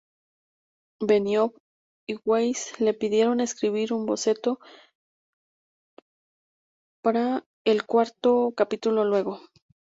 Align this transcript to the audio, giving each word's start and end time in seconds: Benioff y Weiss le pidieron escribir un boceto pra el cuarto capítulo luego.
Benioff 1.03 1.53
y 2.09 2.17
Weiss 2.25 2.79
le 2.79 2.95
pidieron 2.95 3.39
escribir 3.39 3.93
un 3.93 4.07
boceto 4.07 4.59
pra 7.03 7.45
el 7.65 7.85
cuarto 7.85 8.51
capítulo 8.57 9.05
luego. 9.05 9.39